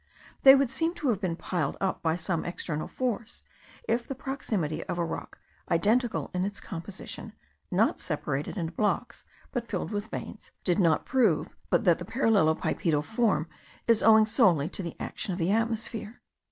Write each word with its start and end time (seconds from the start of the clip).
They 0.41 0.55
would 0.55 0.71
seem 0.71 0.95
to 0.95 1.09
have 1.09 1.21
been 1.21 1.35
piled 1.35 1.77
up 1.79 2.01
by 2.01 2.15
some 2.15 2.43
external 2.43 2.87
force, 2.87 3.43
if 3.87 4.07
the 4.07 4.15
proximity 4.15 4.83
of 4.85 4.97
a 4.97 5.05
rock 5.05 5.37
identical 5.69 6.31
in 6.33 6.43
its 6.43 6.59
composition, 6.59 7.33
not 7.69 8.01
separated 8.01 8.57
into 8.57 8.71
blocks 8.73 9.25
but 9.51 9.67
filled 9.69 9.91
with 9.91 10.07
veins, 10.07 10.49
did 10.63 10.79
not 10.79 11.05
prove 11.05 11.49
that 11.69 11.99
the 11.99 12.03
parallelopipedal 12.03 13.03
form 13.03 13.47
is 13.87 14.01
owing 14.01 14.25
solely 14.25 14.67
to 14.69 14.81
the 14.81 14.95
action 14.99 15.33
of 15.33 15.37
the 15.37 15.51
atmosphere. 15.51 16.19